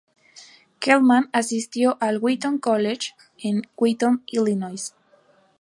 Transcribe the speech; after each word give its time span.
Kellman 0.79 1.29
asistió 1.31 1.97
al 2.01 2.17
Wheaton 2.17 2.57
College 2.57 3.13
en 3.37 3.67
Wheaton, 3.77 4.23
Illinois. 4.25 4.95